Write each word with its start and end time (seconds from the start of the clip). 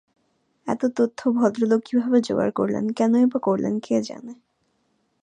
এত 0.67 0.81
তথ্য 0.97 1.19
ভদ্রলোক 1.31 1.81
কীভাবে 1.85 2.17
জোগাড় 2.21 2.51
করলেন, 2.51 2.85
কেনই-বা 2.91 3.39
করলেন 3.39 3.73
কে 3.79 3.95
জানে! 4.01 4.33